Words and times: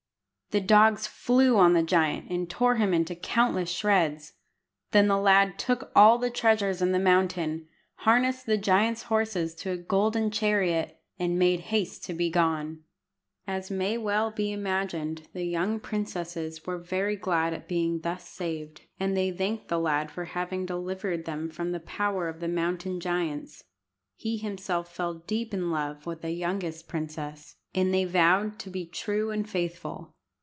The 0.51 0.59
dogs 0.59 1.07
flew 1.07 1.55
on 1.57 1.71
the 1.71 1.81
giant, 1.81 2.29
and 2.29 2.49
tore 2.49 2.75
him 2.75 2.93
into 2.93 3.15
countless 3.15 3.69
shreds. 3.71 4.33
Then 4.91 5.07
the 5.07 5.17
lad 5.17 5.57
took 5.57 5.93
all 5.95 6.17
the 6.17 6.29
treasures 6.29 6.81
in 6.81 6.91
the 6.91 6.99
mountain, 6.99 7.69
harnessed 7.99 8.45
the 8.47 8.57
giant's 8.57 9.03
horses 9.03 9.55
to 9.55 9.71
a 9.71 9.77
golden 9.77 10.29
chariot, 10.29 10.99
and 11.17 11.39
made 11.39 11.61
haste 11.71 12.03
to 12.03 12.13
be 12.13 12.29
gone. 12.29 12.83
As 13.47 13.71
may 13.71 13.97
well 13.97 14.29
be 14.29 14.51
imagined, 14.51 15.29
the 15.31 15.45
young 15.45 15.79
princesses 15.79 16.65
were 16.65 16.77
very 16.77 17.15
glad 17.15 17.53
at 17.53 17.69
being 17.69 18.01
thus 18.01 18.27
saved, 18.27 18.81
and 18.99 19.15
they 19.15 19.31
thanked 19.31 19.69
the 19.69 19.79
lad 19.79 20.11
for 20.11 20.25
having 20.25 20.65
delivered 20.65 21.23
them 21.23 21.49
from 21.49 21.71
the 21.71 21.79
power 21.79 22.27
of 22.27 22.41
mountain 22.49 22.99
giants. 22.99 23.63
He 24.17 24.35
himself 24.35 24.93
fell 24.93 25.13
deep 25.13 25.53
in 25.53 25.71
love 25.71 26.05
with 26.05 26.21
the 26.23 26.31
youngest 26.31 26.89
princess, 26.89 27.55
and 27.73 27.93
they 27.93 28.03
vowed 28.03 28.59
to 28.59 28.69
be 28.69 28.85
true 28.85 29.31
and 29.31 29.49
faithful. 29.49 30.13